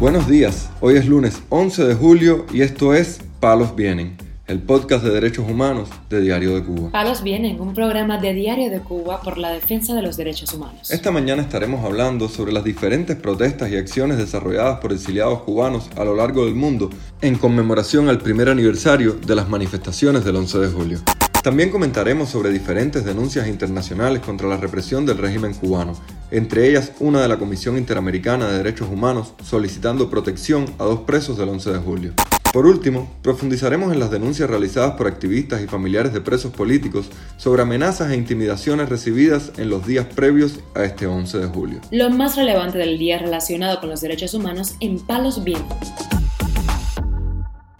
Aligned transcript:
Buenos 0.00 0.26
días, 0.26 0.70
hoy 0.80 0.96
es 0.96 1.04
lunes 1.04 1.42
11 1.50 1.84
de 1.84 1.94
julio 1.94 2.46
y 2.54 2.62
esto 2.62 2.94
es 2.94 3.20
Palos 3.38 3.76
Vienen, 3.76 4.16
el 4.46 4.62
podcast 4.62 5.04
de 5.04 5.10
derechos 5.10 5.46
humanos 5.46 5.90
de 6.08 6.22
Diario 6.22 6.54
de 6.54 6.64
Cuba. 6.64 6.90
Palos 6.90 7.22
Vienen, 7.22 7.60
un 7.60 7.74
programa 7.74 8.16
de 8.16 8.32
Diario 8.32 8.70
de 8.70 8.80
Cuba 8.80 9.20
por 9.20 9.36
la 9.36 9.50
defensa 9.50 9.94
de 9.94 10.00
los 10.00 10.16
derechos 10.16 10.54
humanos. 10.54 10.90
Esta 10.90 11.10
mañana 11.10 11.42
estaremos 11.42 11.84
hablando 11.84 12.30
sobre 12.30 12.50
las 12.50 12.64
diferentes 12.64 13.14
protestas 13.14 13.70
y 13.70 13.76
acciones 13.76 14.16
desarrolladas 14.16 14.80
por 14.80 14.94
exiliados 14.94 15.42
cubanos 15.42 15.90
a 15.98 16.04
lo 16.04 16.16
largo 16.16 16.46
del 16.46 16.54
mundo 16.54 16.88
en 17.20 17.36
conmemoración 17.36 18.08
al 18.08 18.20
primer 18.20 18.48
aniversario 18.48 19.12
de 19.12 19.34
las 19.34 19.50
manifestaciones 19.50 20.24
del 20.24 20.36
11 20.36 20.58
de 20.60 20.68
julio. 20.68 21.00
También 21.42 21.70
comentaremos 21.70 22.28
sobre 22.28 22.50
diferentes 22.50 23.02
denuncias 23.02 23.48
internacionales 23.48 24.20
contra 24.20 24.46
la 24.46 24.58
represión 24.58 25.06
del 25.06 25.16
régimen 25.16 25.54
cubano, 25.54 25.94
entre 26.30 26.68
ellas 26.68 26.92
una 27.00 27.22
de 27.22 27.28
la 27.28 27.38
Comisión 27.38 27.78
Interamericana 27.78 28.46
de 28.46 28.58
Derechos 28.58 28.90
Humanos 28.90 29.32
solicitando 29.42 30.10
protección 30.10 30.66
a 30.78 30.84
dos 30.84 31.00
presos 31.00 31.38
del 31.38 31.48
11 31.48 31.72
de 31.72 31.78
julio. 31.78 32.12
Por 32.52 32.66
último, 32.66 33.08
profundizaremos 33.22 33.90
en 33.90 34.00
las 34.00 34.10
denuncias 34.10 34.50
realizadas 34.50 34.96
por 34.96 35.06
activistas 35.06 35.62
y 35.62 35.66
familiares 35.66 36.12
de 36.12 36.20
presos 36.20 36.52
políticos 36.52 37.06
sobre 37.38 37.62
amenazas 37.62 38.10
e 38.10 38.16
intimidaciones 38.16 38.90
recibidas 38.90 39.52
en 39.56 39.70
los 39.70 39.86
días 39.86 40.04
previos 40.04 40.58
a 40.74 40.84
este 40.84 41.06
11 41.06 41.38
de 41.38 41.46
julio. 41.46 41.80
Lo 41.90 42.10
más 42.10 42.36
relevante 42.36 42.76
del 42.76 42.98
día 42.98 43.18
relacionado 43.18 43.80
con 43.80 43.88
los 43.88 44.02
derechos 44.02 44.34
humanos 44.34 44.74
en 44.80 44.98
Palos 44.98 45.42
Vientos. 45.42 45.88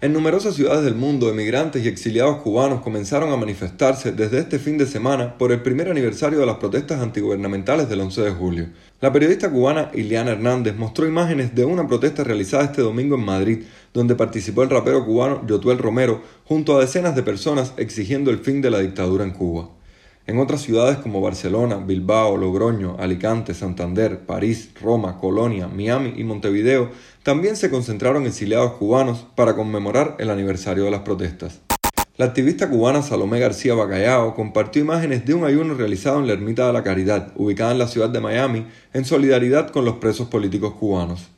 En 0.03 0.15
numerosas 0.15 0.55
ciudades 0.55 0.83
del 0.83 0.95
mundo, 0.95 1.29
emigrantes 1.29 1.85
y 1.85 1.89
exiliados 1.89 2.39
cubanos 2.39 2.81
comenzaron 2.81 3.31
a 3.33 3.37
manifestarse 3.37 4.13
desde 4.13 4.39
este 4.39 4.59
fin 4.59 4.79
de 4.79 4.87
semana 4.87 5.37
por 5.37 5.53
el 5.53 5.61
primer 5.61 5.91
aniversario 5.91 6.39
de 6.39 6.47
las 6.47 6.57
protestas 6.57 7.03
antigubernamentales 7.03 7.87
del 7.87 8.01
11 8.01 8.23
de 8.23 8.31
julio. 8.31 8.67
La 9.03 9.13
periodista 9.13 9.51
cubana 9.51 9.91
Iliana 9.93 10.31
Hernández 10.31 10.75
mostró 10.75 11.07
imágenes 11.07 11.55
de 11.55 11.67
una 11.67 11.87
protesta 11.87 12.25
realizada 12.25 12.65
este 12.65 12.81
domingo 12.81 13.17
en 13.17 13.27
Madrid, 13.27 13.65
donde 13.93 14.15
participó 14.15 14.63
el 14.63 14.71
rapero 14.71 15.05
cubano 15.05 15.47
Yotuel 15.47 15.77
Romero 15.77 16.23
junto 16.47 16.79
a 16.79 16.81
decenas 16.81 17.15
de 17.15 17.23
personas 17.23 17.75
exigiendo 17.77 18.31
el 18.31 18.39
fin 18.39 18.63
de 18.63 18.71
la 18.71 18.79
dictadura 18.79 19.25
en 19.25 19.33
Cuba. 19.33 19.69
En 20.27 20.39
otras 20.39 20.61
ciudades 20.61 20.99
como 20.99 21.21
Barcelona, 21.21 21.77
Bilbao, 21.77 22.37
Logroño, 22.37 22.97
Alicante, 22.99 23.55
Santander, 23.55 24.21
París, 24.27 24.71
Roma, 24.81 25.19
Colonia, 25.19 25.67
Miami 25.67 26.15
y 26.17 26.25
Montevideo 26.25 26.91
también 27.23 27.57
se 27.57 27.71
concentraron 27.71 28.27
exiliados 28.27 28.73
cubanos 28.73 29.27
para 29.35 29.57
conmemorar 29.57 30.17
el 30.19 30.31
aniversario 30.31 30.85
de 30.85 30.91
las 30.91 31.01
protestas. 31.01 31.61
La 32.17 32.27
activista 32.27 32.69
cubana 32.69 33.01
Salomé 33.03 33.41
García 33.41 33.75
Bacallao 33.75 34.35
compartió 34.35 34.83
imágenes 34.83 35.25
de 35.25 35.33
un 35.33 35.45
ayuno 35.45 35.73
realizado 35.73 36.21
en 36.21 36.27
la 36.27 36.35
Ermita 36.35 36.67
de 36.67 36.75
la 36.75 36.83
Caridad, 36.83 37.33
ubicada 37.35 37.73
en 37.73 37.79
la 37.79 37.89
ciudad 37.89 38.11
de 38.11 38.21
Miami, 38.21 38.67
en 38.93 39.07
solidaridad 39.07 39.71
con 39.71 39.87
los 39.87 39.97
presos 39.97 40.29
políticos 40.29 40.75
cubanos. 40.75 41.29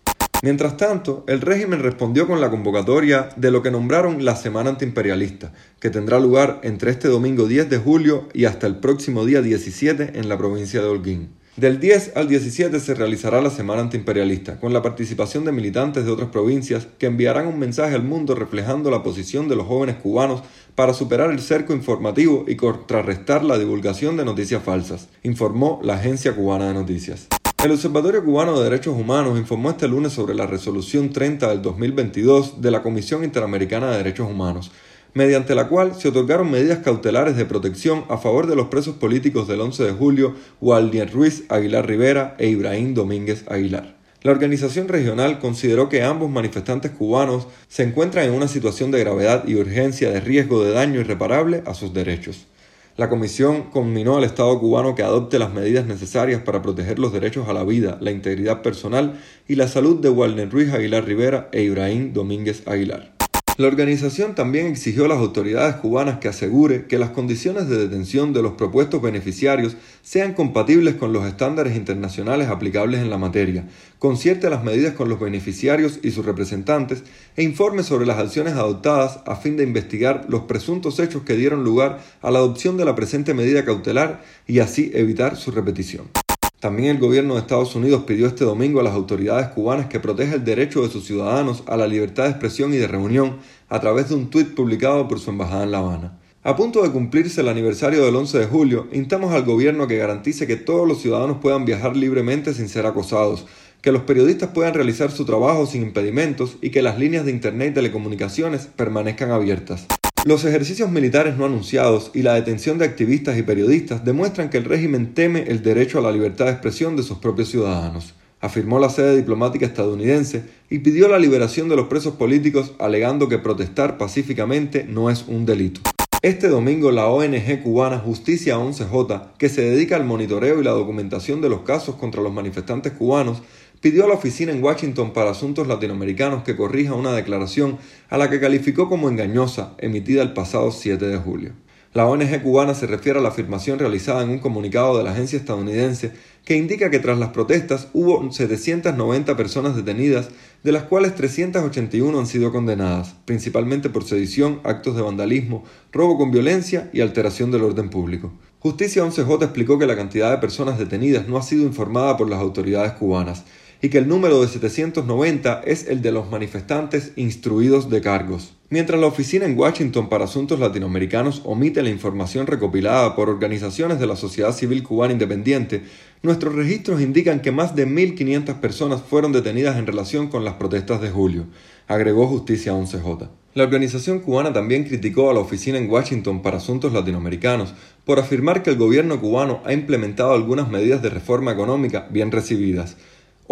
Mientras 0.43 0.77
tanto, 0.77 1.25
el 1.29 1.41
régimen 1.41 1.85
respondió 1.85 2.27
con 2.27 2.41
la 2.41 2.51
convocatoria 2.51 3.29
de 3.37 3.53
lo 3.53 3.62
que 3.62 3.71
nombraron 3.71 4.25
la 4.25 4.35
Semana 4.35 4.71
Antiimperialista, 4.71 5.53
que 5.79 5.89
tendrá 5.89 6.19
lugar 6.19 6.59
entre 6.65 6.91
este 6.91 7.07
domingo 7.07 7.47
10 7.47 7.71
de 7.71 7.79
julio 7.79 8.29
y 8.34 8.47
hasta 8.47 8.67
el 8.67 8.81
próximo 8.81 9.25
día 9.25 9.41
17 9.41 10.19
en 10.19 10.29
la 10.29 10.37
provincia 10.37 10.83
de 10.83 10.89
Holguín. 10.89 11.29
Del 11.55 11.79
10 11.79 12.17
al 12.17 12.27
17 12.27 12.81
se 12.81 12.95
realizará 12.95 13.41
la 13.41 13.51
Semana 13.51 13.83
Antiimperialista, 13.83 14.59
con 14.59 14.73
la 14.73 14.83
participación 14.83 15.45
de 15.45 15.53
militantes 15.53 16.05
de 16.05 16.11
otras 16.11 16.31
provincias 16.31 16.89
que 16.99 17.06
enviarán 17.06 17.47
un 17.47 17.61
mensaje 17.61 17.95
al 17.95 18.03
mundo 18.03 18.34
reflejando 18.34 18.91
la 18.91 19.05
posición 19.05 19.47
de 19.47 19.55
los 19.55 19.69
jóvenes 19.69 19.95
cubanos 20.03 20.43
para 20.75 20.93
superar 20.93 21.31
el 21.31 21.39
cerco 21.39 21.73
informativo 21.73 22.47
y 22.49 22.56
contrarrestar 22.56 23.45
la 23.45 23.59
divulgación 23.59 24.17
de 24.17 24.25
noticias 24.25 24.65
falsas, 24.65 25.09
informó 25.23 25.79
la 25.84 25.95
Agencia 25.95 26.34
Cubana 26.34 26.67
de 26.67 26.75
Noticias. 26.75 27.29
El 27.63 27.71
Observatorio 27.71 28.25
Cubano 28.25 28.59
de 28.59 28.65
Derechos 28.65 28.97
Humanos 28.99 29.39
informó 29.39 29.71
este 29.71 29.87
lunes 29.87 30.12
sobre 30.12 30.34
la 30.34 30.49
resolución 30.49 31.12
30 31.12 31.49
del 31.49 31.62
2022 31.62 32.61
de 32.61 32.73
la 32.73 32.83
Comisión 32.83 33.23
Interamericana 33.23 33.89
de 33.89 33.99
Derechos 33.99 34.28
Humanos, 34.28 34.73
mediante 35.15 35.55
la 35.55 35.69
cual 35.69 35.95
se 35.95 36.09
otorgaron 36.09 36.51
medidas 36.51 36.81
cautelares 36.81 37.37
de 37.37 37.45
protección 37.45 38.05
a 38.09 38.19
favor 38.19 38.49
de 38.49 38.56
los 38.56 38.67
presos 38.67 38.97
políticos 38.97 39.47
del 39.47 39.61
11 39.61 39.84
de 39.84 39.93
julio, 39.93 40.34
Waldier 40.61 41.12
Ruiz 41.12 41.45
Aguilar 41.51 41.87
Rivera 41.87 42.34
e 42.37 42.49
Ibrahim 42.49 42.95
Domínguez 42.95 43.45
Aguilar. 43.49 43.95
La 44.22 44.33
organización 44.33 44.89
regional 44.89 45.39
consideró 45.39 45.89
que 45.89 46.03
ambos 46.03 46.31
manifestantes 46.31 46.91
cubanos 46.91 47.47
se 47.69 47.84
encuentran 47.84 48.27
en 48.27 48.33
una 48.33 48.49
situación 48.49 48.91
de 48.91 48.99
gravedad 48.99 49.47
y 49.47 49.55
urgencia 49.55 50.11
de 50.11 50.19
riesgo 50.21 50.65
de 50.65 50.72
daño 50.72 50.99
irreparable 50.99 51.62
a 51.65 51.75
sus 51.75 51.95
derechos. 51.95 52.49
La 52.97 53.08
Comisión 53.08 53.70
conminó 53.70 54.19
al 54.19 54.25
Estado 54.25 54.58
cubano 54.60 54.94
que 54.94 55.03
adopte 55.03 55.38
las 55.38 55.53
medidas 55.53 55.86
necesarias 55.86 56.42
para 56.42 56.60
proteger 56.60 56.98
los 56.98 57.12
derechos 57.12 57.48
a 57.48 57.54
la 57.54 57.64
vida, 57.64 57.97
la 58.00 58.10
integridad 58.10 58.60
personal 58.60 59.19
y 59.48 59.54
la 59.54 59.66
salud 59.66 60.00
de 60.00 60.10
Walner 60.10 60.50
Ruiz 60.50 60.72
Aguilar 60.72 61.06
Rivera 61.06 61.48
e 61.53 61.62
Ibrahim 61.62 62.12
Domínguez 62.12 62.69
Aguilar. 62.69 63.22
La 63.59 63.67
organización 63.69 64.35
también 64.35 64.67
exigió 64.67 65.05
a 65.05 65.09
las 65.09 65.19
autoridades 65.19 65.77
cubanas 65.77 66.19
que 66.19 66.29
asegure 66.29 66.87
que 66.87 66.99
las 66.99 67.11
condiciones 67.11 67.69
de 67.69 67.77
detención 67.77 68.33
de 68.33 68.41
los 68.41 68.55
propuestos 68.55 69.03
beneficiarios 69.03 69.77
sean 70.01 70.33
compatibles 70.33 70.95
con 70.95 71.13
los 71.13 71.27
estándares 71.27 71.77
internacionales 71.77 72.49
aplicables 72.49 73.03
en 73.03 73.11
la 73.11 73.19
materia, 73.19 73.67
concierte 73.99 74.49
las 74.49 74.65
medidas 74.65 74.95
con 74.95 75.11
los 75.11 75.21
beneficiarios 75.21 76.01
y 76.03 76.13
sus 76.13 76.25
representantes 76.25 77.05
e 77.37 77.43
informe 77.43 77.83
sobre 77.83 78.07
las 78.07 78.19
acciones 78.19 78.55
adoptadas 78.55 79.21
a 79.27 79.37
fin 79.37 79.59
de 79.59 79.65
investigar 79.65 80.25
los 80.29 80.45
presuntos 80.45 80.99
hechos 80.99 81.23
que 81.23 81.37
dieron 81.37 81.63
lugar 81.63 82.01
a 82.23 82.31
la 82.31 82.39
adopción 82.39 82.79
de 82.79 82.87
la 82.87 82.95
presente 82.95 83.34
medida 83.34 83.67
cautelar 83.67 84.23
y 84.47 84.61
así 84.61 84.91
evitar 84.95 85.37
su 85.37 85.51
repetición. 85.51 86.22
También 86.62 86.91
el 86.91 86.99
gobierno 87.00 87.34
de 87.34 87.41
Estados 87.41 87.75
Unidos 87.75 88.05
pidió 88.06 88.28
este 88.28 88.45
domingo 88.45 88.78
a 88.78 88.84
las 88.84 88.95
autoridades 88.95 89.49
cubanas 89.49 89.87
que 89.87 89.99
proteja 89.99 90.37
el 90.37 90.45
derecho 90.45 90.83
de 90.83 90.91
sus 90.91 91.05
ciudadanos 91.05 91.65
a 91.67 91.77
la 91.77 91.89
libertad 91.89 92.23
de 92.23 92.31
expresión 92.31 92.73
y 92.73 92.77
de 92.77 92.87
reunión 92.87 93.39
a 93.69 93.81
través 93.81 94.11
de 94.11 94.15
un 94.15 94.31
tuit 94.31 94.55
publicado 94.55 95.09
por 95.09 95.19
su 95.19 95.31
embajada 95.31 95.65
en 95.65 95.72
La 95.72 95.78
Habana. 95.78 96.21
A 96.45 96.55
punto 96.55 96.84
de 96.84 96.93
cumplirse 96.93 97.41
el 97.41 97.49
aniversario 97.49 98.05
del 98.05 98.15
11 98.15 98.39
de 98.39 98.47
julio, 98.47 98.87
instamos 98.93 99.34
al 99.34 99.43
gobierno 99.43 99.89
que 99.89 99.97
garantice 99.97 100.47
que 100.47 100.55
todos 100.55 100.87
los 100.87 101.03
ciudadanos 101.03 101.39
puedan 101.43 101.65
viajar 101.65 101.97
libremente 101.97 102.55
sin 102.55 102.69
ser 102.69 102.87
acosados, 102.87 103.45
que 103.81 103.91
los 103.91 104.03
periodistas 104.03 104.51
puedan 104.51 104.75
realizar 104.75 105.11
su 105.11 105.25
trabajo 105.25 105.67
sin 105.67 105.83
impedimentos 105.83 106.59
y 106.62 106.71
que 106.71 106.83
las 106.83 106.97
líneas 106.97 107.25
de 107.25 107.33
Internet 107.33 107.72
y 107.72 107.75
telecomunicaciones 107.75 108.69
permanezcan 108.77 109.33
abiertas. 109.33 109.89
Los 110.25 110.44
ejercicios 110.44 110.88
militares 110.88 111.37
no 111.37 111.47
anunciados 111.47 112.12
y 112.15 112.22
la 112.22 112.34
detención 112.34 112.78
de 112.78 112.84
activistas 112.84 113.37
y 113.37 113.43
periodistas 113.43 114.05
demuestran 114.05 114.50
que 114.50 114.59
el 114.59 114.65
régimen 114.65 115.15
teme 115.15 115.47
el 115.49 115.65
derecho 115.65 115.99
a 115.99 116.03
la 116.03 116.12
libertad 116.12 116.44
de 116.44 116.53
expresión 116.53 116.94
de 116.94 117.03
sus 117.03 117.19
propios 117.19 117.49
ciudadanos, 117.49 118.15
afirmó 118.41 118.78
la 118.78 118.88
sede 118.88 119.16
diplomática 119.16 119.66
estadounidense 119.66 120.44
y 120.71 120.78
pidió 120.78 121.09
la 121.09 121.19
liberación 121.19 121.69
de 121.69 121.75
los 121.75 121.88
presos 121.88 122.15
políticos 122.15 122.72
alegando 122.78 123.28
que 123.28 123.38
protestar 123.38 123.99
pacíficamente 123.99 124.84
no 124.84 125.10
es 125.10 125.25
un 125.27 125.44
delito. 125.44 125.81
Este 126.22 126.47
domingo 126.47 126.93
la 126.93 127.09
ONG 127.09 127.60
cubana 127.65 127.99
Justicia 127.99 128.56
11J, 128.56 129.33
que 129.39 129.49
se 129.49 129.62
dedica 129.62 129.97
al 129.97 130.04
monitoreo 130.04 130.60
y 130.60 130.65
la 130.65 130.71
documentación 130.71 131.41
de 131.41 131.49
los 131.49 131.62
casos 131.62 131.97
contra 131.97 132.22
los 132.22 132.33
manifestantes 132.33 132.93
cubanos, 132.93 133.43
pidió 133.82 134.04
a 134.04 134.09
la 134.09 134.15
oficina 134.15 134.53
en 134.53 134.62
Washington 134.62 135.12
para 135.12 135.32
asuntos 135.32 135.66
latinoamericanos 135.66 136.44
que 136.44 136.56
corrija 136.56 136.94
una 136.94 137.12
declaración 137.12 137.78
a 138.09 138.16
la 138.16 138.31
que 138.31 138.38
calificó 138.38 138.88
como 138.88 139.09
engañosa 139.09 139.75
emitida 139.78 140.22
el 140.22 140.32
pasado 140.32 140.70
7 140.70 141.04
de 141.04 141.19
julio. 141.19 141.53
La 141.92 142.06
ONG 142.06 142.42
cubana 142.42 142.75
se 142.75 142.87
refiere 142.87 143.19
a 143.19 143.22
la 143.22 143.31
afirmación 143.31 143.81
realizada 143.81 144.22
en 144.22 144.31
un 144.31 144.38
comunicado 144.38 144.97
de 144.97 145.03
la 145.03 145.10
agencia 145.10 145.37
estadounidense 145.37 146.12
que 146.44 146.56
indica 146.56 146.91
que 146.91 147.00
tras 147.00 147.19
las 147.19 147.31
protestas 147.31 147.88
hubo 147.92 148.31
790 148.31 149.37
personas 149.37 149.75
detenidas, 149.75 150.28
de 150.62 150.72
las 150.72 150.84
cuales 150.84 151.16
381 151.16 152.19
han 152.19 152.26
sido 152.26 152.53
condenadas, 152.53 153.16
principalmente 153.25 153.91
por 153.91 154.04
sedición, 154.04 154.60
actos 154.62 154.94
de 154.94 155.03
vandalismo, 155.03 155.65
robo 155.91 156.16
con 156.16 156.31
violencia 156.31 156.89
y 156.92 157.01
alteración 157.01 157.51
del 157.51 157.65
orden 157.65 157.91
público. 157.91 158.33
Justicia 158.60 159.04
11J 159.04 159.42
explicó 159.42 159.77
que 159.77 159.86
la 159.86 159.97
cantidad 159.97 160.30
de 160.30 160.39
personas 160.39 160.78
detenidas 160.78 161.27
no 161.27 161.36
ha 161.36 161.42
sido 161.42 161.65
informada 161.65 162.16
por 162.16 162.30
las 162.30 162.39
autoridades 162.39 162.92
cubanas 162.92 163.45
y 163.83 163.89
que 163.89 163.99
el 163.99 164.07
número 164.07 164.41
de 164.41 164.47
790 164.47 165.63
es 165.67 165.89
el 165.89 166.01
de 166.01 166.13
los 166.13 166.31
manifestantes 166.31 167.13
instruidos 167.17 167.91
de 167.91 168.01
cargos. 168.01 168.55
Mientras 168.71 168.99
la 168.99 169.09
oficina 169.09 169.45
en 169.45 169.59
Washington 169.59 170.09
para 170.09 170.25
Asuntos 170.25 170.61
Latinoamericanos 170.61 171.43
omite 171.45 171.83
la 171.83 171.91
información 171.91 172.47
recopilada 172.47 173.15
por 173.17 173.29
organizaciones 173.29 173.99
de 173.99 174.07
la 174.07 174.17
sociedad 174.17 174.53
civil 174.53 174.84
cubana 174.84 175.13
independiente, 175.13 175.83
nuestros 176.23 176.55
registros 176.55 177.03
indican 177.03 177.43
que 177.43 177.51
más 177.51 177.75
de 177.75 177.87
1.500 177.87 178.61
personas 178.61 179.03
fueron 179.03 179.33
detenidas 179.33 179.77
en 179.77 179.87
relación 179.87 180.29
con 180.29 180.45
las 180.45 180.55
protestas 180.55 181.03
de 181.03 181.11
julio, 181.11 181.47
agregó 181.89 182.29
Justicia 182.29 182.73
11J. 182.73 183.29
La 183.55 183.65
organización 183.65 184.21
cubana 184.21 184.53
también 184.55 184.84
criticó 184.84 185.29
a 185.29 185.34
la 185.34 185.41
oficina 185.41 185.77
en 185.77 185.91
Washington 185.91 186.41
para 186.41 186.57
Asuntos 186.57 186.95
Latinoamericanos 186.95 187.75
por 188.07 188.19
afirmar 188.19 188.63
que 188.63 188.71
el 188.71 188.77
gobierno 188.77 189.21
cubano 189.21 189.61
ha 189.67 189.75
implementado 189.75 190.33
algunas 190.33 190.71
medidas 190.71 191.03
de 191.03 191.11
reforma 191.11 191.53
económica 191.53 192.09
bien 192.11 192.31
recibidas, 192.33 192.97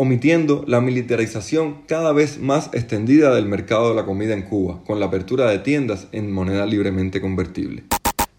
omitiendo 0.02 0.64
la 0.66 0.80
militarización 0.80 1.82
cada 1.86 2.14
vez 2.14 2.38
más 2.38 2.70
extendida 2.72 3.34
del 3.34 3.44
mercado 3.44 3.90
de 3.90 3.96
la 3.96 4.06
comida 4.06 4.32
en 4.32 4.40
Cuba, 4.40 4.82
con 4.86 4.98
la 4.98 5.04
apertura 5.04 5.50
de 5.50 5.58
tiendas 5.58 6.06
en 6.12 6.32
moneda 6.32 6.64
libremente 6.64 7.20
convertible. 7.20 7.84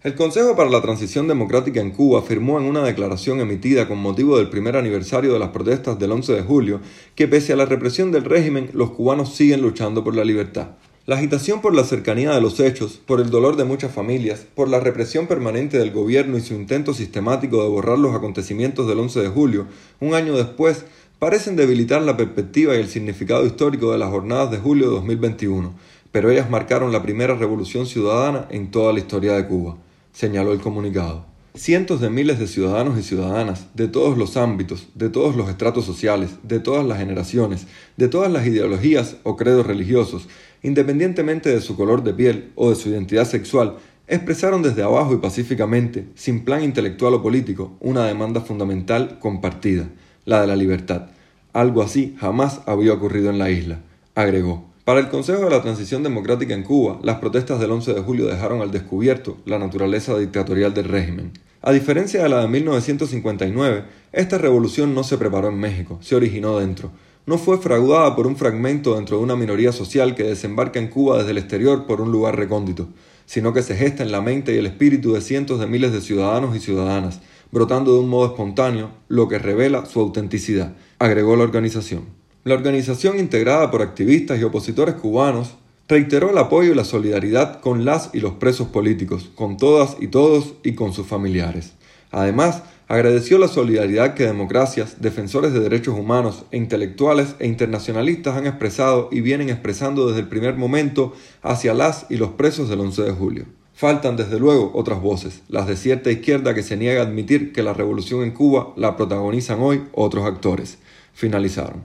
El 0.02 0.16
Consejo 0.16 0.56
para 0.56 0.70
la 0.70 0.82
Transición 0.82 1.28
Democrática 1.28 1.80
en 1.80 1.92
Cuba 1.92 2.18
afirmó 2.18 2.58
en 2.58 2.64
una 2.64 2.82
declaración 2.82 3.38
emitida 3.38 3.86
con 3.86 3.98
motivo 3.98 4.38
del 4.38 4.50
primer 4.50 4.76
aniversario 4.76 5.32
de 5.32 5.38
las 5.38 5.50
protestas 5.50 6.00
del 6.00 6.10
11 6.10 6.32
de 6.32 6.42
julio 6.42 6.80
que 7.14 7.28
pese 7.28 7.52
a 7.52 7.56
la 7.56 7.64
represión 7.64 8.10
del 8.10 8.24
régimen, 8.24 8.70
los 8.72 8.90
cubanos 8.90 9.36
siguen 9.36 9.62
luchando 9.62 10.02
por 10.02 10.16
la 10.16 10.24
libertad. 10.24 10.70
La 11.04 11.16
agitación 11.16 11.60
por 11.60 11.74
la 11.74 11.82
cercanía 11.82 12.30
de 12.30 12.40
los 12.40 12.60
hechos, 12.60 13.00
por 13.04 13.20
el 13.20 13.30
dolor 13.30 13.56
de 13.56 13.64
muchas 13.64 13.90
familias, 13.92 14.46
por 14.54 14.68
la 14.68 14.78
represión 14.78 15.26
permanente 15.26 15.76
del 15.76 15.90
gobierno 15.90 16.38
y 16.38 16.40
su 16.40 16.54
intento 16.54 16.94
sistemático 16.94 17.60
de 17.60 17.68
borrar 17.68 17.98
los 17.98 18.14
acontecimientos 18.14 18.86
del 18.86 19.00
11 19.00 19.20
de 19.20 19.28
julio, 19.28 19.66
un 19.98 20.14
año 20.14 20.36
después, 20.36 20.84
parecen 21.22 21.54
debilitar 21.54 22.02
la 22.02 22.16
perspectiva 22.16 22.74
y 22.74 22.80
el 22.80 22.88
significado 22.88 23.46
histórico 23.46 23.92
de 23.92 23.98
las 23.98 24.10
jornadas 24.10 24.50
de 24.50 24.58
julio 24.58 24.86
de 24.86 24.94
2021, 24.94 25.72
pero 26.10 26.32
ellas 26.32 26.50
marcaron 26.50 26.90
la 26.90 27.00
primera 27.00 27.36
revolución 27.36 27.86
ciudadana 27.86 28.48
en 28.50 28.72
toda 28.72 28.92
la 28.92 28.98
historia 28.98 29.34
de 29.34 29.46
Cuba 29.46 29.76
señaló 30.12 30.52
el 30.52 30.58
comunicado. 30.58 31.24
Cientos 31.54 32.00
de 32.00 32.10
miles 32.10 32.40
de 32.40 32.48
ciudadanos 32.48 32.98
y 32.98 33.04
ciudadanas 33.04 33.68
de 33.74 33.86
todos 33.86 34.18
los 34.18 34.36
ámbitos, 34.36 34.88
de 34.96 35.10
todos 35.10 35.36
los 35.36 35.48
estratos 35.48 35.84
sociales, 35.84 36.30
de 36.42 36.58
todas 36.58 36.84
las 36.84 36.98
generaciones, 36.98 37.68
de 37.96 38.08
todas 38.08 38.32
las 38.32 38.44
ideologías 38.44 39.14
o 39.22 39.36
credos 39.36 39.64
religiosos, 39.64 40.26
independientemente 40.64 41.50
de 41.50 41.60
su 41.60 41.76
color 41.76 42.02
de 42.02 42.14
piel 42.14 42.50
o 42.56 42.70
de 42.70 42.74
su 42.74 42.88
identidad 42.88 43.28
sexual, 43.28 43.76
expresaron 44.08 44.60
desde 44.60 44.82
abajo 44.82 45.14
y 45.14 45.18
pacíficamente, 45.18 46.08
sin 46.16 46.44
plan 46.44 46.64
intelectual 46.64 47.14
o 47.14 47.22
político, 47.22 47.76
una 47.78 48.06
demanda 48.06 48.40
fundamental 48.40 49.20
compartida, 49.20 49.88
la 50.24 50.40
de 50.40 50.46
la 50.46 50.56
libertad. 50.56 51.08
Algo 51.52 51.82
así 51.82 52.16
jamás 52.18 52.60
había 52.66 52.92
ocurrido 52.92 53.30
en 53.30 53.38
la 53.38 53.50
isla, 53.50 53.80
agregó. 54.14 54.72
Para 54.84 54.98
el 54.98 55.08
Consejo 55.08 55.44
de 55.44 55.50
la 55.50 55.62
Transición 55.62 56.02
Democrática 56.02 56.54
en 56.54 56.64
Cuba, 56.64 56.98
las 57.02 57.18
protestas 57.18 57.60
del 57.60 57.70
11 57.70 57.94
de 57.94 58.00
julio 58.00 58.26
dejaron 58.26 58.62
al 58.62 58.72
descubierto 58.72 59.36
la 59.44 59.58
naturaleza 59.58 60.18
dictatorial 60.18 60.74
del 60.74 60.86
régimen. 60.86 61.32
A 61.60 61.70
diferencia 61.70 62.22
de 62.22 62.28
la 62.28 62.40
de 62.40 62.48
1959, 62.48 63.84
esta 64.12 64.38
revolución 64.38 64.94
no 64.94 65.04
se 65.04 65.18
preparó 65.18 65.50
en 65.50 65.60
México, 65.60 65.98
se 66.02 66.16
originó 66.16 66.58
dentro. 66.58 66.90
No 67.26 67.38
fue 67.38 67.58
fraudada 67.58 68.16
por 68.16 68.26
un 68.26 68.34
fragmento 68.34 68.96
dentro 68.96 69.18
de 69.18 69.22
una 69.22 69.36
minoría 69.36 69.70
social 69.70 70.16
que 70.16 70.24
desembarca 70.24 70.80
en 70.80 70.88
Cuba 70.88 71.18
desde 71.18 71.30
el 71.30 71.38
exterior 71.38 71.86
por 71.86 72.00
un 72.00 72.10
lugar 72.10 72.36
recóndito, 72.36 72.88
sino 73.26 73.52
que 73.52 73.62
se 73.62 73.76
gesta 73.76 74.02
en 74.02 74.10
la 74.10 74.20
mente 74.20 74.52
y 74.52 74.58
el 74.58 74.66
espíritu 74.66 75.12
de 75.12 75.20
cientos 75.20 75.60
de 75.60 75.68
miles 75.68 75.92
de 75.92 76.00
ciudadanos 76.00 76.56
y 76.56 76.58
ciudadanas, 76.58 77.20
brotando 77.52 77.92
de 77.92 78.00
un 78.00 78.08
modo 78.08 78.26
espontáneo, 78.26 78.90
lo 79.08 79.28
que 79.28 79.38
revela 79.38 79.84
su 79.84 80.00
autenticidad, 80.00 80.74
agregó 80.98 81.36
la 81.36 81.44
organización. 81.44 82.06
La 82.44 82.54
organización, 82.54 83.20
integrada 83.20 83.70
por 83.70 83.82
activistas 83.82 84.40
y 84.40 84.42
opositores 84.42 84.96
cubanos, 84.96 85.54
reiteró 85.86 86.30
el 86.30 86.38
apoyo 86.38 86.72
y 86.72 86.74
la 86.74 86.84
solidaridad 86.84 87.60
con 87.60 87.84
las 87.84 88.10
y 88.14 88.20
los 88.20 88.32
presos 88.34 88.68
políticos, 88.68 89.30
con 89.34 89.58
todas 89.58 89.96
y 90.00 90.08
todos 90.08 90.54
y 90.64 90.74
con 90.74 90.94
sus 90.94 91.06
familiares. 91.06 91.74
Además, 92.10 92.62
agradeció 92.88 93.38
la 93.38 93.48
solidaridad 93.48 94.14
que 94.14 94.24
democracias, 94.24 95.00
defensores 95.00 95.52
de 95.52 95.60
derechos 95.60 95.98
humanos 95.98 96.44
e 96.50 96.56
intelectuales 96.56 97.36
e 97.38 97.46
internacionalistas 97.46 98.36
han 98.36 98.46
expresado 98.46 99.10
y 99.12 99.20
vienen 99.20 99.50
expresando 99.50 100.08
desde 100.08 100.20
el 100.20 100.28
primer 100.28 100.56
momento 100.56 101.12
hacia 101.42 101.74
las 101.74 102.06
y 102.08 102.16
los 102.16 102.30
presos 102.30 102.70
del 102.70 102.80
11 102.80 103.02
de 103.02 103.12
julio. 103.12 103.61
Faltan 103.82 104.16
desde 104.16 104.38
luego 104.38 104.70
otras 104.74 105.02
voces, 105.02 105.42
las 105.48 105.66
de 105.66 105.74
cierta 105.74 106.08
izquierda 106.08 106.54
que 106.54 106.62
se 106.62 106.76
niega 106.76 107.02
a 107.02 107.04
admitir 107.04 107.52
que 107.52 107.64
la 107.64 107.72
revolución 107.72 108.22
en 108.22 108.30
Cuba 108.30 108.72
la 108.76 108.96
protagonizan 108.96 109.60
hoy 109.60 109.82
otros 109.90 110.24
actores. 110.24 110.78
Finalizaron. 111.14 111.82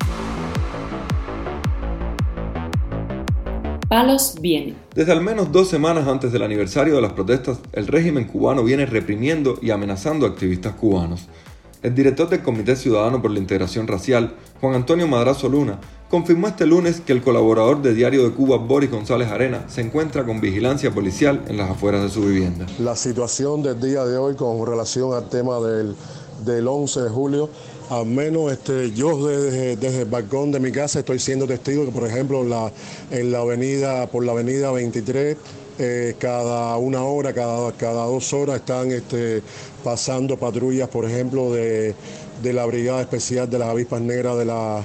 palos 3.90 4.36
vienen. 4.40 4.76
Desde 4.94 5.12
al 5.12 5.22
menos 5.22 5.52
dos 5.52 5.70
semanas 5.70 6.08
antes 6.08 6.32
del 6.32 6.44
aniversario 6.44 6.94
de 6.94 7.02
las 7.02 7.14
protestas, 7.14 7.62
el 7.74 7.88
régimen 7.88 8.26
cubano 8.26 8.64
viene 8.64 8.86
reprimiendo 8.86 9.58
y 9.60 9.72
amenazando 9.72 10.28
a 10.28 10.30
activistas 10.30 10.76
cubanos. 10.76 11.28
El 11.82 11.96
director 11.96 12.30
del 12.30 12.44
Comité 12.44 12.76
Ciudadano 12.76 13.24
por 13.24 13.32
la 13.32 13.40
Integración 13.40 13.88
Racial, 13.88 14.36
Juan 14.62 14.76
Antonio 14.76 15.08
Madrazo 15.08 15.50
Luna, 15.50 15.80
confirmó 16.10 16.48
este 16.48 16.66
lunes 16.66 17.02
que 17.02 17.14
el 17.14 17.22
colaborador 17.22 17.82
de 17.82 17.94
Diario 17.94 18.24
de 18.24 18.32
Cuba, 18.34 18.58
Boris 18.58 18.92
González 18.92 19.30
Arena, 19.30 19.66
se 19.68 19.82
encuentra 19.82 20.26
con 20.26 20.42
vigilancia 20.42 20.92
policial 20.92 21.44
en 21.48 21.58
las 21.58 21.70
afueras 21.70 22.04
de 22.04 22.10
su 22.10 22.22
vivienda. 22.22 22.66
La 22.80 22.96
situación 22.96 23.64
del 23.64 23.80
día 23.80 24.06
de 24.06 24.18
hoy 24.18 24.36
con 24.36 24.66
relación 24.66 25.14
al 25.14 25.30
tema 25.30 25.60
del, 25.60 25.96
del 26.46 26.68
11 26.68 27.02
de 27.02 27.10
julio 27.10 27.50
al 27.90 28.06
menos 28.06 28.52
este, 28.52 28.92
yo 28.92 29.28
desde, 29.28 30.02
el 30.02 30.06
balcón 30.06 30.52
de 30.52 30.60
mi 30.60 30.72
casa 30.72 31.00
estoy 31.00 31.20
siendo 31.20 31.48
testigo 31.48 31.86
que, 31.86 31.92
por 31.92 32.08
ejemplo, 32.08 32.44
la, 32.44 32.72
en 33.12 33.32
la 33.32 33.40
avenida, 33.40 34.08
por 34.08 34.26
la 34.26 34.34
avenida 34.34 34.72
23, 34.72 35.38
eh, 35.80 36.16
cada 36.20 36.76
una 36.78 37.04
hora, 37.04 37.34
cada, 37.34 37.72
cada 37.74 38.06
dos 38.06 38.34
horas 38.34 38.58
están 38.58 38.92
este, 38.92 39.42
pasando 39.84 40.38
patrullas, 40.38 40.90
por 40.90 41.06
ejemplo, 41.06 41.52
de, 41.54 41.96
la 42.44 42.66
Brigada 42.66 43.02
Especial 43.02 43.50
de 43.50 43.60
las 43.60 43.70
Avispas 43.70 44.02
Negras 44.02 44.38
de 44.38 44.46
la, 44.46 44.84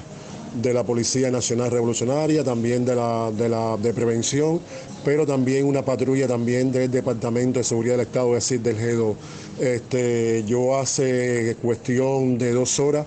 de 0.53 0.73
la 0.73 0.83
Policía 0.83 1.31
Nacional 1.31 1.71
Revolucionaria, 1.71 2.43
también 2.43 2.85
de 2.85 2.95
la, 2.95 3.77
de 3.81 3.93
prevención, 3.93 4.59
pero 5.03 5.25
también 5.25 5.65
una 5.65 5.83
patrulla 5.83 6.27
también 6.27 6.71
del 6.71 6.91
Departamento 6.91 7.59
de 7.59 7.63
Seguridad 7.63 7.95
del 7.95 8.07
Estado, 8.07 8.37
es 8.37 8.43
decir, 8.43 8.61
del 8.61 8.77
GEDO. 8.77 9.15
Este, 9.59 10.43
yo 10.45 10.77
hace 10.77 11.55
cuestión 11.61 12.37
de 12.37 12.51
dos 12.51 12.79
horas, 12.79 13.05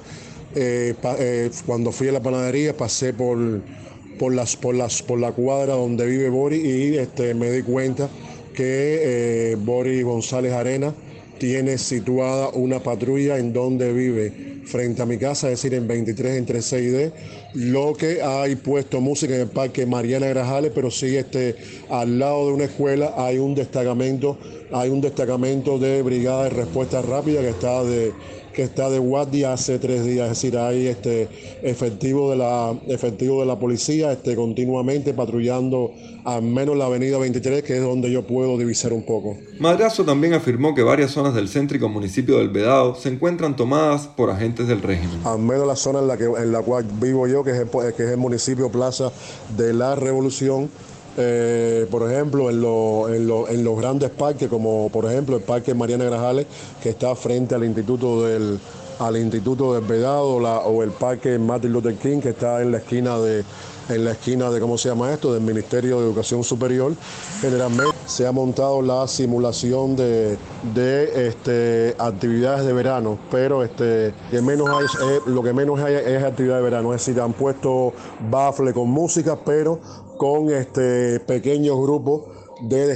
eh, 0.55 0.95
eh, 1.19 1.51
cuando 1.67 1.93
fui 1.93 2.09
a 2.09 2.13
la 2.13 2.21
panadería, 2.21 2.77
pasé 2.77 3.13
por, 3.13 3.39
por, 4.19 4.35
las, 4.35 4.57
por, 4.57 4.75
las, 4.75 5.03
por 5.03 5.19
la 5.19 5.33
cuadra 5.33 5.75
donde 5.75 6.07
vive 6.07 6.29
Boris 6.31 6.65
y 6.65 6.97
este, 6.97 7.35
me 7.35 7.51
di 7.51 7.63
cuenta 7.63 8.09
que 8.55 9.53
eh, 9.53 9.57
Boris 9.57 10.03
González 10.03 10.53
Arena 10.53 10.95
tiene 11.39 11.79
situada 11.79 12.49
una 12.51 12.83
patrulla 12.83 13.39
en 13.39 13.53
donde 13.53 13.93
vive, 13.93 14.57
frente 14.65 15.03
a 15.03 15.07
mi 15.07 15.17
casa, 15.17 15.51
es 15.51 15.63
decir, 15.63 15.75
en 15.75 15.87
23 15.87 16.37
entre 16.37 16.59
6D, 16.59 17.13
lo 17.55 17.95
que 17.95 18.23
hay 18.23 18.57
puesto 18.57 19.01
música 19.01 19.35
en 19.35 19.43
el 19.43 19.49
parque 19.49 19.87
Mariana 19.87 20.27
Grajales, 20.27 20.73
pero 20.75 20.91
sí 20.91 21.17
este, 21.17 21.57
al 21.89 22.19
lado 22.19 22.49
de 22.49 22.53
una 22.55 22.65
escuela 22.65 23.15
hay 23.17 23.39
un 23.39 23.55
destacamento, 23.55 24.39
hay 24.73 24.91
un 24.91 25.01
destacamento 25.01 25.79
de 25.79 26.03
brigada 26.03 26.45
de 26.45 26.51
respuesta 26.51 27.01
rápida 27.03 27.41
que 27.41 27.51
está 27.51 27.85
de 27.85 28.13
que 28.57 28.63
está 28.63 28.89
de 28.89 28.99
guardia 28.99 29.53
hace 29.53 29.79
tres 29.79 30.03
días, 30.07 30.31
es 30.31 30.41
decir, 30.41 30.57
hay 30.57 30.87
este 30.87 31.29
efectivo 31.63 32.31
de 32.31 32.37
la 32.39 32.75
efectivo 32.87 33.41
de 33.41 33.47
la 33.47 33.59
policía 33.59 34.13
este, 34.13 34.35
continuamente 34.35 35.13
patrullando 35.13 35.93
al 36.25 36.41
menos 36.41 36.75
la 36.75 36.87
avenida 36.87 37.19
23, 37.19 37.63
que 37.63 37.77
es 37.77 37.83
donde 37.83 38.11
yo 38.11 38.27
puedo 38.27 38.57
divisar 38.57 38.95
un 38.95 39.05
poco. 39.05 39.37
Madrazo 39.61 40.07
también 40.07 40.33
afirmó 40.33 40.75
que 40.75 40.83
varias 40.83 41.11
zonas 41.11 41.35
del 41.35 41.49
céntrico 41.49 41.91
municipio 41.91 42.39
del 42.39 42.49
Vedado 42.49 42.95
se 42.95 43.11
encuentran 43.11 43.57
tomadas 43.57 44.07
por 44.07 44.31
agentes 44.31 44.67
del 44.69 44.81
régimen. 44.81 45.21
Al 45.25 45.39
menos 45.39 45.67
la 45.67 45.77
zona 45.77 45.99
en 45.99 46.09
la, 46.09 46.17
que, 46.17 46.25
en 46.25 46.51
la 46.51 46.63
cual 46.63 46.87
vivo 46.99 47.29
yo, 47.29 47.45
que 47.45 47.51
es 47.51 47.59
el, 47.59 47.69
que 47.69 48.05
es 48.05 48.11
el 48.11 48.17
municipio 48.17 48.71
Plaza 48.71 49.13
de 49.55 49.75
la 49.75 49.97
Revolución, 49.97 50.71
eh, 51.17 51.87
por 51.91 52.11
ejemplo, 52.11 52.51
en, 52.51 52.57
en, 52.59 53.65
los 53.65 53.79
grandes 53.79 54.11
parques, 54.11 54.49
como 54.49 54.89
por 54.91 55.07
ejemplo 55.07 55.37
el 55.37 55.43
Parque 55.43 55.75
Mariana 55.75 56.05
Grajales, 56.05 56.47
que 56.83 56.91
está 56.91 57.15
frente 57.15 57.55
al 57.55 57.65
Instituto 57.65 58.23
del, 58.27 58.59
al 58.99 59.17
Instituto 59.17 59.75
del 59.75 59.85
Vedado, 59.85 60.37
o 60.37 60.83
el 60.83 60.91
Parque 60.91 61.39
Martin 61.39 61.73
Luther 61.73 61.95
King, 61.97 62.21
que 62.21 62.31
está 62.31 62.63
en 62.63 62.73
la 62.73 62.79
esquina 62.79 63.19
de 63.19 63.45
en 63.89 64.05
la 64.05 64.13
esquina 64.13 64.51
de, 64.51 64.61
¿cómo 64.61 64.79
se 64.79 64.89
llama 64.89 65.13
esto?, 65.13 65.33
del 65.33 65.43
Ministerio 65.43 66.01
de 66.01 66.07
Educación 66.07 66.43
Superior. 66.43 66.93
Generalmente 67.41 67.95
se 68.07 68.27
ha 68.27 68.33
montado 68.33 68.83
la 68.83 69.07
simulación 69.07 69.97
de, 69.97 70.37
de 70.75 71.29
este, 71.29 71.95
actividades 71.99 72.67
de 72.67 72.73
verano, 72.73 73.19
pero 73.31 73.63
este, 73.63 74.09
eh, 74.09 74.13
lo 75.27 75.43
que 75.43 75.53
menos 75.53 75.81
hay 75.81 75.95
es 75.95 76.23
actividad 76.23 76.57
de 76.57 76.63
verano, 76.63 76.95
es 76.95 77.05
decir, 77.05 77.21
han 77.21 77.33
puesto 77.33 77.93
bafle 78.31 78.73
con 78.73 78.89
música, 78.89 79.39
pero 79.45 79.79
con 80.17 80.51
este, 80.51 81.21
pequeños 81.21 81.79
grupos 81.79 82.23
de, 82.63 82.87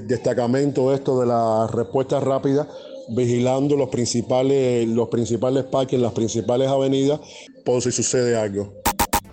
destacamento 0.00 0.92
esto 0.92 1.20
de 1.20 1.26
la 1.26 1.66
respuesta 1.66 2.20
rápida 2.20 2.68
vigilando 3.08 3.76
los 3.76 3.88
principales, 3.88 4.88
los 4.88 5.08
principales 5.08 5.64
parques, 5.64 6.00
las 6.00 6.12
principales 6.12 6.68
avenidas, 6.68 7.20
por 7.64 7.82
si 7.82 7.92
sucede 7.92 8.36
algo. 8.36 8.83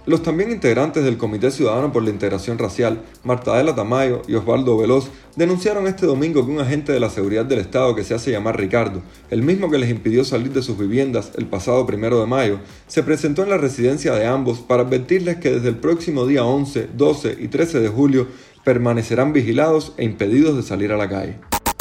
Los 0.07 0.23
también 0.23 0.49
integrantes 0.49 1.03
del 1.03 1.19
Comité 1.19 1.51
Ciudadano 1.51 1.93
por 1.93 2.01
la 2.01 2.09
Integración 2.09 2.57
Racial, 2.57 3.03
Martadela 3.23 3.75
Tamayo 3.75 4.23
y 4.27 4.33
Osvaldo 4.33 4.75
Veloz, 4.75 5.11
denunciaron 5.35 5.85
este 5.85 6.07
domingo 6.07 6.43
que 6.43 6.51
un 6.51 6.59
agente 6.59 6.91
de 6.91 6.99
la 6.99 7.11
seguridad 7.11 7.45
del 7.45 7.59
Estado 7.59 7.93
que 7.93 8.03
se 8.03 8.15
hace 8.15 8.31
llamar 8.31 8.59
Ricardo, 8.59 9.03
el 9.29 9.43
mismo 9.43 9.69
que 9.69 9.77
les 9.77 9.91
impidió 9.91 10.23
salir 10.23 10.51
de 10.53 10.63
sus 10.63 10.79
viviendas 10.79 11.33
el 11.37 11.45
pasado 11.45 11.85
primero 11.85 12.19
de 12.19 12.25
mayo, 12.25 12.59
se 12.87 13.03
presentó 13.03 13.43
en 13.43 13.51
la 13.51 13.59
residencia 13.59 14.15
de 14.15 14.25
ambos 14.25 14.59
para 14.61 14.81
advertirles 14.81 15.37
que 15.37 15.51
desde 15.51 15.69
el 15.69 15.77
próximo 15.77 16.25
día 16.25 16.43
11, 16.45 16.89
12 16.97 17.37
y 17.39 17.49
13 17.49 17.79
de 17.79 17.89
julio 17.89 18.27
permanecerán 18.63 19.33
vigilados 19.33 19.93
e 19.97 20.03
impedidos 20.03 20.55
de 20.55 20.63
salir 20.63 20.91
a 20.91 20.97
la 20.97 21.09
calle. 21.09 21.37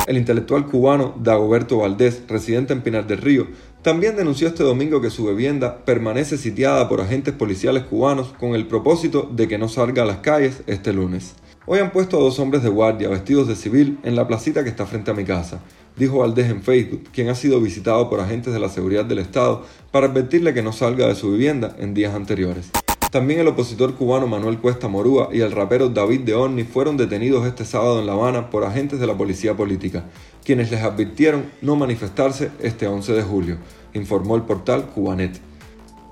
El 0.07 0.17
intelectual 0.17 0.67
cubano 0.67 1.15
Dagoberto 1.23 1.79
Valdés, 1.79 2.23
residente 2.27 2.73
en 2.73 2.83
Pinar 2.83 3.07
del 3.07 3.19
Río, 3.19 3.47
también 3.83 4.15
denunció 4.15 4.49
este 4.49 4.63
domingo 4.63 5.01
que 5.01 5.11
su 5.11 5.27
vivienda 5.27 5.85
permanece 5.85 6.37
sitiada 6.37 6.89
por 6.89 7.01
agentes 7.01 7.33
policiales 7.33 7.85
cubanos 7.85 8.35
con 8.39 8.55
el 8.55 8.67
propósito 8.67 9.31
de 9.33 9.49
que 9.49 9.57
no 9.57 9.69
salga 9.69 10.03
a 10.03 10.07
las 10.07 10.19
calles 10.19 10.63
este 10.67 10.93
lunes. 10.93 11.35
Hoy 11.65 11.79
han 11.79 11.93
puesto 11.93 12.19
a 12.19 12.21
dos 12.21 12.39
hombres 12.41 12.63
de 12.63 12.69
guardia 12.69 13.09
vestidos 13.09 13.49
de 13.49 13.57
civil 13.57 13.99
en 14.03 14.17
la 14.17 14.27
placita 14.29 14.65
que 14.65 14.71
está 14.71 14.85
frente 14.85 15.11
a 15.11 15.15
mi 15.15 15.25
casa, 15.25 15.61
dijo 15.97 16.19
Valdés 16.19 16.51
en 16.51 16.63
Facebook, 16.63 17.05
quien 17.13 17.29
ha 17.29 17.35
sido 17.35 17.61
visitado 17.61 18.11
por 18.11 18.21
agentes 18.21 18.53
de 18.53 18.61
la 18.61 18.69
seguridad 18.69 19.05
del 19.05 19.21
Estado 19.21 19.65
para 19.91 20.09
advertirle 20.09 20.53
que 20.53 20.63
no 20.63 20.73
salga 20.73 21.07
de 21.07 21.15
su 21.15 21.33
vivienda 21.33 21.75
en 21.79 21.95
días 21.95 22.15
anteriores. 22.15 22.71
También 23.11 23.41
el 23.41 23.49
opositor 23.49 23.97
cubano 23.97 24.29
Manuel 24.29 24.59
Cuesta 24.59 24.87
Morúa 24.87 25.31
y 25.33 25.41
el 25.41 25.51
rapero 25.51 25.89
David 25.89 26.21
de 26.21 26.35
Orni 26.35 26.63
fueron 26.63 26.97
detenidos 26.97 27.45
este 27.45 27.65
sábado 27.65 27.99
en 27.99 28.07
La 28.07 28.13
Habana 28.13 28.51
por 28.51 28.65
agentes 28.65 29.01
de 29.01 29.07
la 29.09 29.19
policía 29.19 29.57
política, 29.57 30.05
quienes 30.45 30.71
les 30.71 30.81
advirtieron 30.83 31.47
no 31.61 31.75
manifestarse 31.75 32.53
este 32.61 32.87
11 32.87 33.13
de 33.15 33.23
julio, 33.23 33.57
informó 33.95 34.37
el 34.37 34.43
portal 34.43 34.87
Cubanet. 34.95 35.41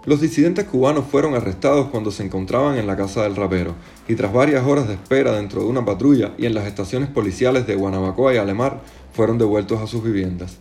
Los 0.07 0.21
disidentes 0.21 0.64
cubanos 0.64 1.05
fueron 1.09 1.35
arrestados 1.35 1.87
cuando 1.87 2.11
se 2.11 2.25
encontraban 2.25 2.78
en 2.78 2.88
la 2.88 2.97
casa 2.97 3.23
del 3.23 3.37
rapero 3.37 3.75
y 4.09 4.17
tras 4.17 4.33
varias 4.33 4.67
horas 4.67 4.88
de 4.88 4.95
espera 4.95 5.37
dentro 5.37 5.61
de 5.61 5.69
una 5.69 5.85
patrulla 5.85 6.33
y 6.37 6.47
en 6.47 6.55
las 6.55 6.67
estaciones 6.67 7.11
policiales 7.11 7.64
de 7.69 7.76
Guanabacoa 7.76 8.35
y 8.35 8.38
Alemar 8.38 8.81
fueron 9.12 9.38
devueltos 9.38 9.81
a 9.81 9.87
sus 9.87 10.02
viviendas. 10.02 10.57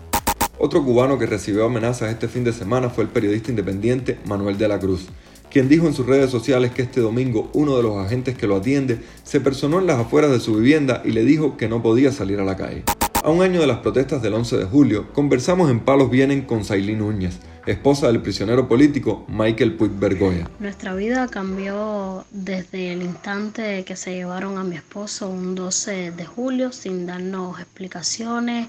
Otro 0.59 0.83
cubano 0.83 1.17
que 1.17 1.25
recibió 1.25 1.65
amenazas 1.65 2.11
este 2.11 2.27
fin 2.27 2.43
de 2.43 2.53
semana 2.53 2.89
fue 2.89 3.05
el 3.05 3.09
periodista 3.09 3.49
independiente 3.49 4.19
Manuel 4.25 4.57
de 4.57 4.67
la 4.67 4.79
Cruz, 4.79 5.07
quien 5.57 5.69
dijo 5.69 5.87
en 5.87 5.95
sus 5.95 6.05
redes 6.05 6.29
sociales 6.29 6.69
que 6.69 6.83
este 6.83 7.01
domingo 7.01 7.49
uno 7.53 7.77
de 7.77 7.81
los 7.81 7.97
agentes 7.97 8.37
que 8.37 8.45
lo 8.45 8.57
atiende 8.57 8.99
se 9.23 9.41
personó 9.41 9.79
en 9.79 9.87
las 9.87 9.97
afueras 9.97 10.29
de 10.29 10.39
su 10.39 10.53
vivienda 10.53 11.01
y 11.03 11.13
le 11.13 11.23
dijo 11.23 11.57
que 11.57 11.67
no 11.67 11.81
podía 11.81 12.11
salir 12.11 12.39
a 12.39 12.45
la 12.45 12.55
calle. 12.55 12.83
A 13.23 13.31
un 13.31 13.41
año 13.41 13.59
de 13.59 13.65
las 13.65 13.79
protestas 13.79 14.21
del 14.21 14.35
11 14.35 14.55
de 14.55 14.65
julio, 14.65 15.11
conversamos 15.13 15.71
en 15.71 15.79
Palos 15.79 16.11
Vienen 16.11 16.43
con 16.43 16.63
Sailín 16.63 16.99
Núñez, 16.99 17.39
esposa 17.65 18.05
del 18.05 18.21
prisionero 18.21 18.67
político 18.67 19.25
Michael 19.29 19.73
Puig 19.73 19.93
Bergoya. 19.93 20.47
Nuestra 20.59 20.93
vida 20.93 21.27
cambió 21.27 22.23
desde 22.29 22.93
el 22.93 23.01
instante 23.01 23.83
que 23.83 23.95
se 23.95 24.13
llevaron 24.13 24.59
a 24.59 24.63
mi 24.63 24.75
esposo 24.75 25.27
un 25.27 25.55
12 25.55 26.11
de 26.11 26.25
julio 26.27 26.71
sin 26.71 27.07
darnos 27.07 27.59
explicaciones. 27.59 28.67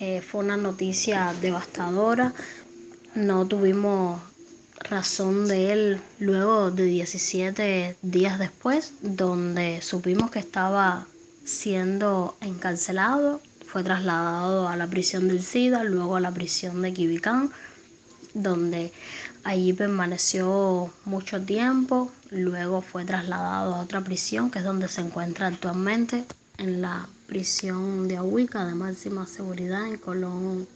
Eh, 0.00 0.22
fue 0.22 0.42
una 0.42 0.56
noticia 0.56 1.34
devastadora. 1.42 2.32
No 3.14 3.46
tuvimos 3.46 4.18
razón 4.84 5.48
de 5.48 5.72
él 5.72 6.00
luego 6.18 6.70
de 6.70 6.84
17 6.84 7.96
días 8.02 8.38
después, 8.38 8.92
donde 9.00 9.80
supimos 9.82 10.30
que 10.30 10.38
estaba 10.38 11.06
siendo 11.44 12.36
encarcelado, 12.40 13.40
fue 13.66 13.82
trasladado 13.82 14.68
a 14.68 14.76
la 14.76 14.86
prisión 14.86 15.28
del 15.28 15.42
SIDA, 15.42 15.82
luego 15.84 16.16
a 16.16 16.20
la 16.20 16.30
prisión 16.30 16.82
de 16.82 16.92
Quibicán, 16.92 17.50
donde 18.34 18.92
allí 19.44 19.72
permaneció 19.72 20.92
mucho 21.04 21.40
tiempo, 21.40 22.12
luego 22.30 22.82
fue 22.82 23.04
trasladado 23.04 23.74
a 23.74 23.80
otra 23.80 24.02
prisión, 24.02 24.50
que 24.50 24.58
es 24.58 24.64
donde 24.64 24.88
se 24.88 25.00
encuentra 25.00 25.46
actualmente, 25.46 26.24
en 26.58 26.82
la 26.82 27.08
prisión 27.26 28.08
de 28.08 28.18
Ahuica 28.18 28.66
de 28.66 28.74
máxima 28.74 29.26
seguridad 29.26 29.86
en 29.86 29.96
Colón, 29.96 30.68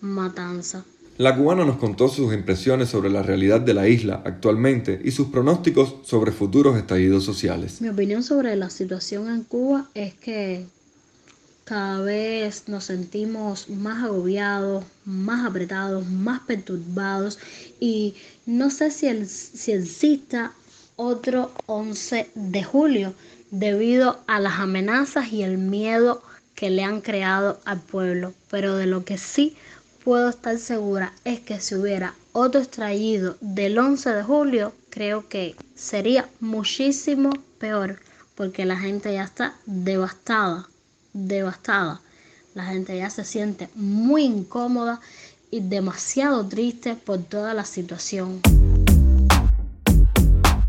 Matanza. 0.00 0.84
La 1.18 1.34
cubana 1.34 1.64
nos 1.64 1.78
contó 1.78 2.08
sus 2.08 2.34
impresiones 2.34 2.90
sobre 2.90 3.08
la 3.08 3.22
realidad 3.22 3.62
de 3.62 3.72
la 3.72 3.88
isla 3.88 4.20
actualmente 4.26 5.00
y 5.02 5.12
sus 5.12 5.28
pronósticos 5.28 5.96
sobre 6.04 6.30
futuros 6.30 6.76
estallidos 6.76 7.24
sociales. 7.24 7.80
Mi 7.80 7.88
opinión 7.88 8.22
sobre 8.22 8.54
la 8.54 8.68
situación 8.68 9.30
en 9.30 9.42
Cuba 9.44 9.88
es 9.94 10.12
que 10.12 10.66
cada 11.64 12.02
vez 12.02 12.64
nos 12.68 12.84
sentimos 12.84 13.70
más 13.70 14.04
agobiados, 14.04 14.84
más 15.06 15.46
apretados, 15.46 16.06
más 16.06 16.40
perturbados 16.40 17.38
y 17.80 18.14
no 18.44 18.68
sé 18.68 18.90
si, 18.90 19.08
si 19.24 19.72
exista 19.72 20.52
otro 20.96 21.50
11 21.64 22.30
de 22.34 22.62
julio 22.62 23.14
debido 23.50 24.20
a 24.26 24.38
las 24.38 24.58
amenazas 24.58 25.32
y 25.32 25.44
el 25.44 25.56
miedo 25.56 26.22
que 26.54 26.68
le 26.68 26.84
han 26.84 27.00
creado 27.00 27.58
al 27.64 27.80
pueblo, 27.80 28.34
pero 28.50 28.76
de 28.76 28.86
lo 28.86 29.04
que 29.04 29.16
sí 29.16 29.56
puedo 30.06 30.28
estar 30.28 30.56
segura 30.60 31.12
es 31.24 31.40
que 31.40 31.58
si 31.58 31.74
hubiera 31.74 32.14
otro 32.32 32.60
extraído 32.60 33.36
del 33.40 33.76
11 33.76 34.10
de 34.10 34.22
julio, 34.22 34.72
creo 34.88 35.28
que 35.28 35.56
sería 35.74 36.28
muchísimo 36.38 37.30
peor 37.58 37.98
porque 38.36 38.64
la 38.64 38.76
gente 38.76 39.12
ya 39.12 39.24
está 39.24 39.56
devastada, 39.66 40.68
devastada. 41.12 42.00
La 42.54 42.66
gente 42.66 42.96
ya 42.96 43.10
se 43.10 43.24
siente 43.24 43.68
muy 43.74 44.22
incómoda 44.22 45.00
y 45.50 45.58
demasiado 45.58 46.46
triste 46.46 46.94
por 46.94 47.24
toda 47.24 47.52
la 47.52 47.64
situación. 47.64 48.40